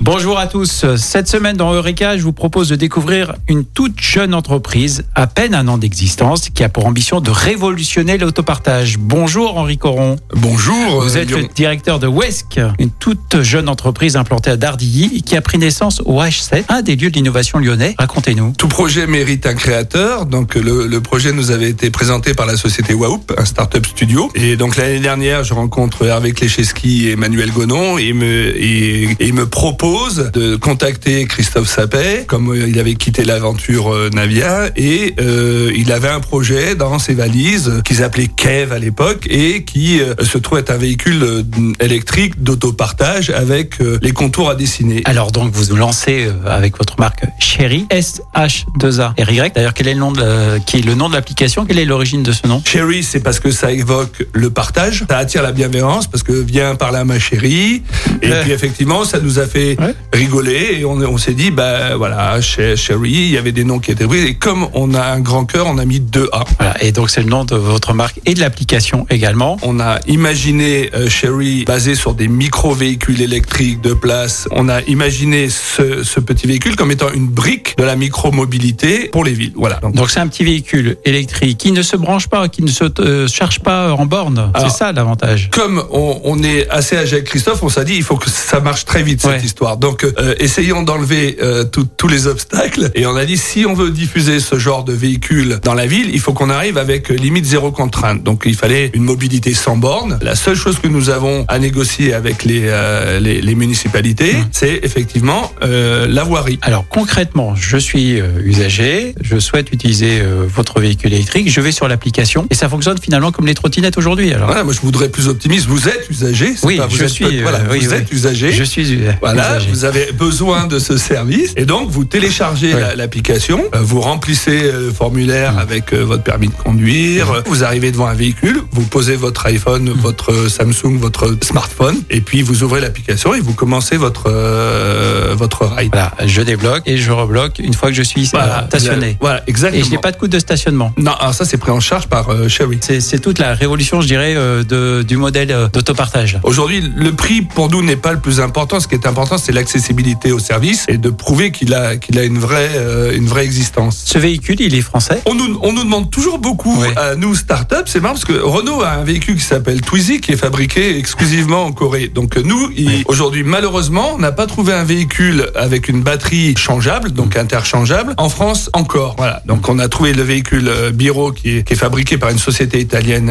Bonjour 0.00 0.38
à 0.38 0.46
tous. 0.46 0.86
Cette 0.96 1.26
semaine 1.28 1.56
dans 1.56 1.74
Eureka, 1.74 2.16
je 2.16 2.22
vous 2.22 2.32
propose 2.32 2.68
de 2.68 2.76
découvrir 2.76 3.34
une 3.48 3.64
toute 3.64 4.00
jeune 4.00 4.32
entreprise, 4.32 5.04
à 5.16 5.26
peine 5.26 5.54
un 5.54 5.66
an 5.66 5.76
d'existence, 5.76 6.50
qui 6.50 6.62
a 6.62 6.68
pour 6.68 6.86
ambition 6.86 7.20
de 7.20 7.30
révolutionner 7.30 8.16
l'autopartage. 8.16 8.96
Bonjour 8.98 9.58
Henri 9.58 9.76
Coron. 9.76 10.16
Bonjour. 10.32 11.02
Vous 11.02 11.16
euh, 11.16 11.20
êtes 11.20 11.26
Guillaume. 11.26 11.42
le 11.42 11.48
directeur 11.48 11.98
de 11.98 12.06
Wesk, 12.06 12.60
une 12.78 12.90
toute 12.90 13.42
jeune 13.42 13.68
entreprise 13.68 14.16
implantée 14.16 14.50
à 14.50 14.56
Dardilly 14.56 15.22
qui 15.22 15.36
a 15.36 15.40
pris 15.40 15.58
naissance 15.58 16.00
au 16.04 16.22
H7, 16.22 16.64
un 16.68 16.82
des 16.82 16.94
lieux 16.94 17.10
de 17.10 17.16
l'innovation 17.16 17.58
lyonnais. 17.58 17.96
Racontez-nous. 17.98 18.52
Tout 18.56 18.68
projet 18.68 19.06
mérite 19.08 19.46
un 19.46 19.54
créateur. 19.54 20.26
Donc 20.26 20.54
le, 20.54 20.86
le 20.86 21.00
projet 21.00 21.32
nous 21.32 21.50
avait 21.50 21.70
été 21.70 21.90
présenté 21.90 22.34
par 22.34 22.46
la 22.46 22.56
société 22.56 22.94
Waoup, 22.94 23.32
un 23.36 23.44
startup 23.44 23.84
studio. 23.84 24.30
Et 24.36 24.56
donc 24.56 24.76
l'année 24.76 25.00
dernière, 25.00 25.42
je 25.42 25.54
rencontre 25.54 26.06
Hervé 26.06 26.32
Klecheski 26.32 27.08
et 27.08 27.12
Emmanuel 27.12 27.50
Gonon 27.50 27.98
et 27.98 28.04
il 28.04 28.14
me, 28.14 28.54
et, 28.56 29.32
me 29.32 29.46
propose 29.46 29.87
de 29.92 30.56
contacter 30.56 31.24
Christophe 31.26 31.68
Sapet, 31.68 32.24
comme 32.26 32.50
euh, 32.52 32.68
il 32.68 32.78
avait 32.78 32.94
quitté 32.94 33.24
l'aventure 33.24 33.90
euh, 33.94 34.10
Navia, 34.12 34.68
et 34.76 35.14
euh, 35.18 35.72
il 35.74 35.92
avait 35.92 36.08
un 36.08 36.20
projet 36.20 36.74
dans 36.74 36.98
ses 36.98 37.14
valises 37.14 37.68
euh, 37.68 37.80
qu'ils 37.80 38.02
appelaient 38.02 38.26
Kev 38.28 38.72
à 38.74 38.78
l'époque 38.78 39.26
et 39.30 39.64
qui 39.64 40.00
euh, 40.02 40.14
se 40.22 40.36
trouve 40.36 40.58
être 40.58 40.70
un 40.70 40.76
véhicule 40.76 41.44
électrique 41.80 42.42
d'autopartage 42.42 43.30
avec 43.30 43.80
euh, 43.80 43.98
les 44.02 44.12
contours 44.12 44.50
à 44.50 44.54
dessiner. 44.56 45.00
Alors 45.06 45.32
donc 45.32 45.52
vous 45.52 45.64
vous 45.64 45.76
lancez 45.76 46.28
avec 46.46 46.76
votre 46.76 46.96
marque 46.98 47.22
Sherry, 47.38 47.86
S-H-2-A 47.90 49.14
R-Y. 49.18 49.52
D'ailleurs 49.54 49.74
quel 49.74 49.88
est 49.88 49.94
le 49.94 50.00
nom 50.00 50.12
de 50.12 50.20
la- 50.20 50.58
qui 50.60 50.78
est 50.78 50.84
le 50.84 50.94
nom 50.94 51.08
de 51.08 51.14
l'application? 51.14 51.64
Quelle 51.64 51.78
est 51.78 51.84
l'origine 51.86 52.22
de 52.22 52.32
ce 52.32 52.46
nom? 52.46 52.62
Chérie, 52.64 53.02
c'est 53.02 53.20
parce 53.20 53.40
que 53.40 53.50
ça 53.50 53.72
évoque 53.72 54.26
le 54.32 54.50
partage, 54.50 55.04
ça 55.08 55.16
attire 55.18 55.42
la 55.42 55.52
bienveillance 55.52 56.06
parce 56.06 56.22
que 56.22 56.32
viens 56.32 56.74
par 56.74 56.92
là 56.92 57.04
ma 57.04 57.18
chérie. 57.18 57.82
Et 58.22 58.30
puis 58.42 58.52
effectivement, 58.52 59.04
ça 59.04 59.18
nous 59.20 59.38
a 59.38 59.46
fait 59.46 59.76
Ouais. 59.78 59.94
rigoler 60.12 60.78
et 60.80 60.84
on, 60.84 60.96
on 61.00 61.18
s'est 61.18 61.34
dit, 61.34 61.50
bah 61.50 61.96
voilà, 61.96 62.40
chez 62.40 62.76
Chérie, 62.76 63.10
il 63.10 63.30
y 63.30 63.36
avait 63.38 63.52
des 63.52 63.64
noms 63.64 63.78
qui 63.78 63.90
étaient 63.92 64.06
pris 64.06 64.18
et 64.20 64.34
comme 64.34 64.66
on 64.74 64.92
a 64.94 65.02
un 65.04 65.20
grand 65.20 65.44
cœur, 65.44 65.66
on 65.68 65.78
a 65.78 65.84
mis 65.84 66.00
deux 66.00 66.28
A. 66.32 66.44
Voilà, 66.58 66.82
et 66.82 66.90
donc 66.92 67.10
c'est 67.10 67.22
le 67.22 67.28
nom 67.28 67.44
de 67.44 67.54
votre 67.54 67.94
marque 67.94 68.20
et 68.26 68.34
de 68.34 68.40
l'application 68.40 69.06
également. 69.10 69.56
On 69.62 69.78
a 69.80 70.00
imaginé 70.06 70.90
euh, 70.94 71.08
Sherry 71.08 71.64
basé 71.64 71.94
sur 71.94 72.14
des 72.14 72.28
micro-véhicules 72.28 73.20
électriques 73.22 73.80
de 73.80 73.94
place. 73.94 74.48
On 74.50 74.68
a 74.68 74.82
imaginé 74.82 75.48
ce, 75.48 76.02
ce 76.02 76.20
petit 76.20 76.46
véhicule 76.46 76.74
comme 76.76 76.90
étant 76.90 77.12
une 77.12 77.28
brique 77.28 77.76
de 77.78 77.84
la 77.84 77.94
micro-mobilité 77.96 79.08
pour 79.12 79.24
les 79.24 79.32
villes. 79.32 79.52
Voilà. 79.56 79.80
Donc, 79.94 80.10
c'est 80.10 80.20
un 80.20 80.28
petit 80.28 80.44
véhicule 80.44 80.96
électrique 81.04 81.58
qui 81.58 81.72
ne 81.72 81.82
se 81.82 81.96
branche 81.96 82.28
pas, 82.28 82.48
qui 82.48 82.62
ne 82.62 82.68
se 82.70 82.84
euh, 83.00 83.28
charge 83.28 83.60
pas 83.60 83.92
en 83.92 84.06
borne. 84.06 84.52
C'est 84.60 84.70
ça 84.70 84.92
l'avantage. 84.92 85.50
comme 85.52 85.82
on, 85.90 86.20
on 86.24 86.42
est 86.42 86.68
assez 86.68 86.96
âgé 86.96 87.16
avec 87.16 87.28
Christophe, 87.28 87.62
on 87.62 87.68
s'est 87.68 87.84
dit 87.84 87.94
il 87.94 88.02
faut 88.02 88.16
que 88.16 88.30
ça 88.30 88.60
marche 88.60 88.84
très 88.84 89.02
vite 89.02 89.20
cette 89.20 89.28
Ouais. 89.30 89.38
Donc 89.76 90.04
euh, 90.04 90.34
essayons 90.38 90.82
d'enlever 90.82 91.38
euh, 91.42 91.64
tous 91.64 92.08
les 92.08 92.26
obstacles. 92.26 92.90
Et 92.94 93.06
on 93.06 93.16
a 93.16 93.24
dit 93.24 93.36
si 93.36 93.66
on 93.66 93.74
veut 93.74 93.90
diffuser 93.90 94.40
ce 94.40 94.58
genre 94.58 94.84
de 94.84 94.92
véhicule 94.92 95.58
dans 95.62 95.74
la 95.74 95.86
ville, 95.86 96.10
il 96.12 96.20
faut 96.20 96.32
qu'on 96.32 96.50
arrive 96.50 96.78
avec 96.78 97.10
euh, 97.10 97.14
limite 97.14 97.44
zéro 97.44 97.70
contrainte. 97.70 98.22
Donc 98.22 98.42
il 98.46 98.54
fallait 98.56 98.90
une 98.94 99.04
mobilité 99.04 99.54
sans 99.54 99.76
borne. 99.76 100.18
La 100.22 100.34
seule 100.36 100.56
chose 100.56 100.78
que 100.78 100.88
nous 100.88 101.10
avons 101.10 101.44
à 101.48 101.58
négocier 101.58 102.14
avec 102.14 102.44
les 102.44 102.62
euh, 102.66 103.20
les, 103.20 103.40
les 103.40 103.54
municipalités, 103.54 104.32
Mmh. 104.34 104.48
c'est 104.52 104.80
effectivement 104.82 105.52
euh, 105.62 106.06
la 106.08 106.22
voirie. 106.24 106.58
Alors 106.62 106.86
concrètement, 106.88 107.54
je 107.54 107.76
suis 107.76 108.20
euh, 108.20 108.40
usager, 108.44 109.14
je 109.20 109.38
souhaite 109.38 109.72
utiliser 109.72 110.20
euh, 110.20 110.44
votre 110.48 110.80
véhicule 110.80 111.12
électrique, 111.12 111.50
je 111.50 111.60
vais 111.60 111.72
sur 111.72 111.88
l'application 111.88 112.46
et 112.50 112.54
ça 112.54 112.68
fonctionne 112.68 112.98
finalement 112.98 113.32
comme 113.32 113.46
les 113.46 113.54
trottinettes 113.54 113.98
aujourd'hui. 113.98 114.32
Alors 114.32 114.46
Voilà, 114.48 114.64
moi 114.64 114.72
je 114.72 114.80
voudrais 114.80 115.08
plus 115.08 115.28
optimiste. 115.28 115.66
Vous 115.66 115.88
êtes 115.88 116.06
usager, 116.10 116.54
Oui, 116.62 116.76
pas- 116.76 116.86
vous 116.86 116.96
je 116.96 117.04
êtes 117.04 117.08
suis, 117.10 117.24
euh, 117.24 117.42
voilà, 117.42 117.60
oui, 117.70 117.80
vous 117.80 117.90
oui. 117.90 117.94
êtes 117.96 118.12
usager. 118.12 118.52
je 118.52 118.64
suis 118.64 118.94
euh, 119.06 119.12
Voilà, 119.20 119.57
vous 119.70 119.84
avez 119.84 120.12
besoin 120.12 120.66
de 120.66 120.78
ce 120.78 120.96
service 120.96 121.52
et 121.56 121.64
donc 121.66 121.90
vous 121.90 122.04
téléchargez 122.04 122.74
Ouais. 122.74 122.96
l'application, 122.96 123.64
euh, 123.74 123.78
vous 123.80 124.00
remplissez 124.00 124.62
euh, 124.64 124.86
le 124.86 124.92
formulaire 124.92 125.58
avec 125.58 125.92
euh, 125.92 126.02
votre 126.04 126.22
permis 126.22 126.48
de 126.48 126.54
conduire, 126.54 127.42
vous 127.46 127.64
arrivez 127.64 127.90
devant 127.92 128.06
un 128.06 128.14
véhicule, 128.14 128.60
vous 128.72 128.82
posez 128.82 129.16
votre 129.16 129.46
iPhone, 129.46 129.90
votre 129.90 130.48
Samsung, 130.48 130.98
votre 130.98 131.36
smartphone 131.42 131.96
et 132.10 132.20
puis 132.20 132.42
vous 132.42 132.62
ouvrez 132.62 132.80
l'application 132.80 133.34
et 133.34 133.40
vous 133.40 133.54
commencez 133.54 133.96
votre 133.96 134.24
euh, 134.28 135.34
votre 135.36 135.64
ride. 135.66 135.90
Voilà, 135.92 136.12
je 136.26 136.42
débloque 136.42 136.82
et 136.86 136.96
je 136.98 137.10
rebloque 137.10 137.58
une 137.58 137.74
fois 137.74 137.88
que 137.88 137.94
je 137.94 138.02
suis 138.02 138.24
Voilà, 138.32 138.64
stationné. 138.68 139.16
Voilà, 139.20 139.40
Et 139.46 139.50
exactement. 139.50 139.84
je 139.84 139.90
n'ai 139.90 139.98
pas 139.98 140.12
de 140.12 140.16
coût 140.16 140.28
de 140.28 140.38
stationnement. 140.38 140.92
Non, 140.98 141.12
alors 141.18 141.34
ça 141.34 141.44
c'est 141.44 141.56
pris 141.58 141.70
en 141.70 141.80
charge 141.80 142.06
par 142.08 142.28
euh, 142.30 142.48
Sherry. 142.48 142.78
C'est 143.00 143.18
toute 143.20 143.38
la 143.38 143.54
révolution, 143.54 144.00
je 144.00 144.06
dirais, 144.06 144.34
euh, 144.36 144.62
de, 144.62 145.02
du 145.02 145.16
modèle 145.16 145.54
d'autopartage. 145.72 146.38
Aujourd'hui, 146.42 146.82
le 146.96 147.12
prix 147.12 147.42
pour 147.42 147.70
nous 147.70 147.82
n'est 147.82 147.96
pas 147.96 148.12
le 148.12 148.18
plus 148.20 148.40
important. 148.40 148.80
Ce 148.80 148.88
qui 148.88 148.94
est 148.94 149.06
important, 149.06 149.37
c'est 149.38 149.52
l'accessibilité 149.52 150.32
au 150.32 150.38
service 150.38 150.84
et 150.88 150.98
de 150.98 151.10
prouver 151.10 151.50
qu'il 151.52 151.74
a 151.74 151.96
qu'il 151.96 152.18
a 152.18 152.24
une 152.24 152.38
vraie 152.38 152.70
euh, 152.76 153.16
une 153.16 153.26
vraie 153.26 153.44
existence. 153.44 154.02
Ce 154.04 154.18
véhicule, 154.18 154.56
il 154.60 154.74
est 154.74 154.80
français? 154.82 155.20
On 155.26 155.34
nous, 155.34 155.58
on 155.62 155.72
nous 155.72 155.84
demande 155.84 156.10
toujours 156.10 156.38
beaucoup 156.38 156.78
Ouais. 156.80 156.96
à 156.96 157.14
nous 157.14 157.34
start-up. 157.34 157.86
C'est 157.86 158.00
marrant 158.00 158.14
parce 158.14 158.24
que 158.24 158.32
Renault 158.38 158.82
a 158.82 158.90
un 158.90 159.04
véhicule 159.04 159.36
qui 159.36 159.44
s'appelle 159.44 159.80
Twizy 159.80 160.20
qui 160.20 160.32
est 160.32 160.36
fabriqué 160.36 160.98
exclusivement 160.98 161.64
en 161.64 161.72
Corée. 161.72 162.08
Donc 162.08 162.36
nous, 162.36 162.70
il- 162.76 163.02
aujourd'hui, 163.06 163.42
malheureusement, 163.44 164.12
on 164.14 164.18
n'a 164.18 164.32
pas 164.32 164.46
trouvé 164.46 164.72
un 164.72 164.84
véhicule 164.84 165.50
avec 165.54 165.88
une 165.88 166.02
batterie 166.02 166.54
changeable, 166.56 167.10
donc 167.12 167.36
Mm. 167.36 167.40
interchangeable, 167.40 168.14
en 168.18 168.28
France 168.28 168.70
encore. 168.72 169.14
Voilà. 169.16 169.42
Donc 169.46 169.68
on 169.68 169.78
a 169.78 169.88
trouvé 169.88 170.12
le 170.12 170.22
véhicule 170.22 170.68
euh, 170.68 170.90
Biro 170.90 171.32
qui 171.32 171.58
est, 171.58 171.62
qui 171.66 171.72
est 171.72 171.76
fabriqué 171.76 172.18
par 172.18 172.30
une 172.30 172.38
société 172.38 172.80
italienne. 172.80 173.28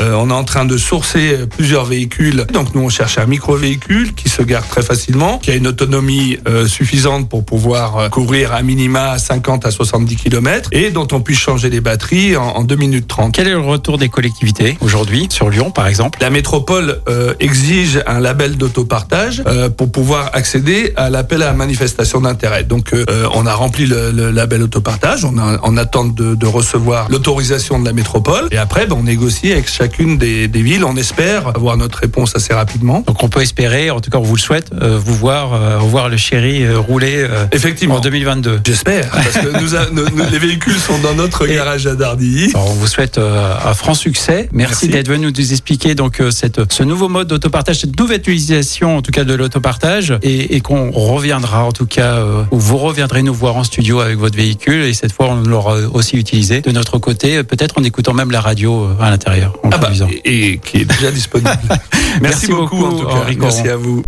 Euh, 0.00 0.12
on 0.14 0.30
est 0.30 0.32
en 0.32 0.44
train 0.44 0.64
de 0.64 0.76
sourcer 0.76 1.32
euh, 1.32 1.46
plusieurs 1.46 1.84
véhicules. 1.84 2.46
Donc 2.52 2.74
nous, 2.74 2.82
on 2.82 2.88
cherche 2.88 3.18
un 3.18 3.26
micro-véhicule 3.26 4.14
qui 4.14 4.28
se 4.28 4.42
gare 4.42 4.66
très 4.66 4.82
facilement, 4.82 5.37
qui 5.40 5.50
a 5.50 5.54
une 5.54 5.66
autonomie 5.66 6.38
euh, 6.48 6.66
suffisante 6.66 7.28
pour 7.28 7.44
pouvoir 7.44 7.96
euh, 7.98 8.08
couvrir 8.08 8.54
un 8.54 8.62
minima 8.62 9.18
50 9.18 9.66
à 9.66 9.70
70 9.70 10.16
km 10.16 10.68
et 10.72 10.90
dont 10.90 11.08
on 11.12 11.20
puisse 11.20 11.38
changer 11.38 11.70
les 11.70 11.80
batteries 11.80 12.36
en, 12.36 12.48
en 12.48 12.64
2 12.64 12.76
minutes 12.76 13.08
30. 13.08 13.32
Quel 13.34 13.46
est 13.46 13.52
le 13.52 13.60
retour 13.60 13.98
des 13.98 14.08
collectivités 14.08 14.76
aujourd'hui, 14.80 15.28
sur 15.30 15.50
Lyon 15.50 15.70
par 15.70 15.86
exemple? 15.86 16.18
La 16.20 16.30
métropole 16.30 17.00
euh, 17.08 17.34
exige 17.40 18.02
un 18.06 18.20
label 18.20 18.56
d'autopartage 18.56 19.42
euh, 19.46 19.68
pour 19.68 19.90
pouvoir 19.90 20.30
accéder 20.32 20.92
à 20.96 21.10
l'appel 21.10 21.42
à 21.42 21.52
manifestation 21.52 22.20
d'intérêt. 22.20 22.64
Donc 22.64 22.92
euh, 22.92 23.04
euh, 23.10 23.28
on 23.34 23.46
a 23.46 23.54
rempli 23.54 23.86
le, 23.86 24.10
le 24.10 24.30
label 24.30 24.62
autopartage, 24.62 25.24
on 25.24 25.38
a 25.38 25.58
en 25.62 25.76
attente 25.76 26.14
de, 26.14 26.34
de 26.34 26.46
recevoir 26.46 27.08
l'autorisation 27.10 27.78
de 27.78 27.84
la 27.84 27.92
métropole 27.92 28.48
et 28.50 28.56
après 28.56 28.86
ben, 28.86 28.96
on 28.98 29.04
négocie 29.04 29.52
avec 29.52 29.68
chacune 29.68 30.18
des, 30.18 30.48
des 30.48 30.62
villes. 30.62 30.84
On 30.84 30.96
espère 30.96 31.48
avoir 31.48 31.76
notre 31.76 31.98
réponse 31.98 32.34
assez 32.34 32.54
rapidement. 32.54 33.02
Donc 33.06 33.22
on 33.22 33.28
peut 33.28 33.42
espérer, 33.42 33.90
en 33.90 34.00
tout 34.00 34.10
cas 34.10 34.18
on 34.18 34.22
vous 34.22 34.36
le 34.36 34.40
souhaite, 34.40 34.70
euh, 34.80 34.98
vous 34.98 35.14
voir, 35.14 35.27
euh, 35.32 35.78
voir 35.78 36.08
le 36.08 36.16
chéri 36.16 36.64
euh, 36.64 36.78
rouler 36.78 37.16
euh, 37.18 37.44
Effectivement. 37.52 37.96
en 37.96 38.00
2022. 38.00 38.60
J'espère, 38.66 39.08
parce 39.10 39.38
que 39.38 39.60
nous, 39.60 39.74
a- 39.74 39.86
nous- 39.92 40.04
nous- 40.14 40.30
les 40.30 40.38
véhicules 40.38 40.74
sont 40.78 40.98
dans 40.98 41.14
notre 41.14 41.48
Et- 41.48 41.54
garage 41.54 41.86
à 41.86 41.94
Dardilly. 41.94 42.50
On 42.54 42.72
vous 42.72 42.86
souhaite 42.86 43.18
euh, 43.18 43.54
un 43.64 43.74
franc 43.74 43.94
succès. 43.94 44.48
Merci, 44.52 44.86
Merci. 44.86 44.88
d'être 44.88 45.08
venu 45.08 45.26
nous 45.36 45.52
expliquer 45.52 45.94
donc 45.94 46.20
euh, 46.20 46.30
cette, 46.30 46.72
ce 46.72 46.82
nouveau 46.82 47.08
mode 47.08 47.28
d'autopartage, 47.28 47.80
cette 47.80 47.98
nouvelle 47.98 48.20
utilisation 48.20 48.96
en 48.96 49.02
tout 49.02 49.10
cas 49.12 49.24
de 49.24 49.34
l'autopartage, 49.34 50.14
et, 50.22 50.56
et 50.56 50.60
qu'on 50.60 50.90
reviendra 50.90 51.64
en 51.64 51.72
tout 51.72 51.86
cas, 51.86 52.14
euh, 52.14 52.42
ou 52.50 52.58
vous 52.58 52.78
reviendrez 52.78 53.22
nous 53.22 53.34
voir 53.34 53.56
en 53.56 53.64
studio 53.64 54.00
avec 54.00 54.16
votre 54.18 54.36
véhicule, 54.36 54.82
et 54.84 54.94
cette 54.94 55.12
fois 55.12 55.28
on 55.30 55.42
l'aura 55.42 55.76
aussi 55.92 56.16
utilisé 56.16 56.60
de 56.62 56.70
notre 56.70 56.98
côté, 56.98 57.42
peut-être 57.42 57.78
en 57.78 57.84
écoutant 57.84 58.14
même 58.14 58.30
la 58.30 58.40
radio 58.40 58.88
à 59.00 59.10
l'intérieur. 59.10 59.52
en 59.62 59.70
Ah 59.72 59.78
bah, 59.78 59.90
et, 60.24 60.52
et 60.52 60.58
qui 60.58 60.78
est 60.78 60.84
déjà 60.84 61.10
disponible. 61.10 61.50
Merci, 61.68 62.20
Merci 62.22 62.46
beaucoup, 62.48 62.76
en 62.84 62.88
beaucoup, 62.90 63.02
tout 63.02 63.08
cas. 63.08 63.24
Merci 63.38 63.68
à 63.68 63.76
vous. 63.76 64.02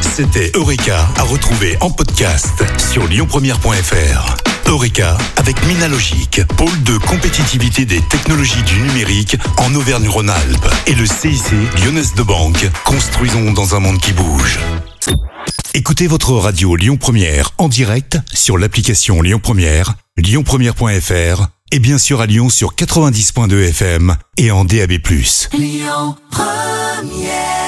C'était 0.00 0.50
Eureka 0.54 1.08
à 1.16 1.22
retrouver 1.22 1.76
en 1.80 1.90
podcast 1.90 2.64
sur 2.78 3.06
lyonpremière.fr. 3.06 4.36
Eureka 4.66 5.16
avec 5.36 5.64
Minalogic, 5.66 6.42
pôle 6.56 6.82
de 6.84 6.98
compétitivité 6.98 7.84
des 7.84 8.00
technologies 8.02 8.62
du 8.62 8.80
numérique 8.80 9.36
en 9.58 9.74
Auvergne-Rhône-Alpes 9.74 10.68
et 10.86 10.94
le 10.94 11.06
CIC 11.06 11.52
Lyonnaise 11.82 12.14
de 12.14 12.22
Banque. 12.22 12.68
Construisons 12.84 13.52
dans 13.52 13.74
un 13.74 13.80
monde 13.80 13.98
qui 13.98 14.12
bouge. 14.12 14.58
Écoutez 15.74 16.06
votre 16.06 16.32
radio 16.32 16.76
Lyon 16.76 16.96
Première 16.96 17.50
en 17.58 17.68
direct 17.68 18.18
sur 18.32 18.58
l'application 18.58 19.22
Lyon 19.22 19.40
Première, 19.42 19.94
lyonpremière.fr 20.16 21.46
et 21.70 21.78
bien 21.78 21.98
sûr 21.98 22.20
à 22.20 22.26
Lyon 22.26 22.48
sur 22.48 22.74
90.2 22.74 23.68
FM 23.68 24.16
et 24.36 24.50
en 24.50 24.64
DAB+. 24.64 24.92
Lyon 25.52 26.16
Première 26.30 27.67